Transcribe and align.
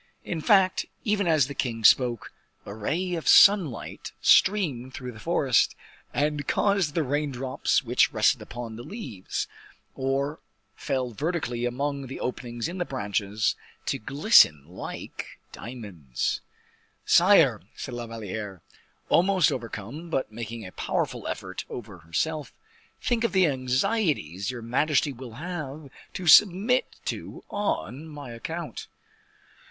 In 0.23 0.41
fact, 0.41 0.87
even 1.03 1.27
as 1.27 1.45
the 1.45 1.53
king 1.53 1.83
spoke, 1.83 2.33
a 2.65 2.73
ray 2.73 3.13
of 3.13 3.27
sunlight 3.27 4.13
streamed 4.19 4.95
through 4.95 5.11
the 5.11 5.19
forest, 5.19 5.75
and 6.11 6.47
caused 6.47 6.95
the 6.95 7.03
rain 7.03 7.29
drops 7.29 7.83
which 7.83 8.11
rested 8.11 8.41
upon 8.41 8.77
the 8.77 8.83
leaves, 8.83 9.47
or 9.93 10.39
fell 10.75 11.11
vertically 11.11 11.67
among 11.67 12.07
the 12.07 12.19
openings 12.19 12.67
in 12.67 12.79
the 12.79 12.83
branches 12.83 13.53
of 13.53 13.85
the 13.91 13.97
trees, 13.99 14.03
to 14.03 14.03
glisten 14.03 14.65
like 14.65 15.39
diamonds. 15.51 16.41
"Sire," 17.05 17.61
said 17.75 17.93
La 17.93 18.07
Valliere, 18.07 18.63
almost 19.07 19.51
overcome, 19.51 20.09
but 20.09 20.31
making 20.31 20.65
a 20.65 20.71
powerful 20.71 21.27
effort 21.27 21.63
over 21.69 21.99
herself, 21.99 22.51
"think 22.99 23.23
of 23.23 23.33
the 23.33 23.45
anxieties 23.45 24.49
your 24.49 24.63
majesty 24.63 25.13
will 25.13 25.33
have 25.33 25.91
to 26.15 26.25
submit 26.25 26.87
to 27.05 27.43
on 27.51 28.07
my 28.07 28.31
account. 28.31 28.87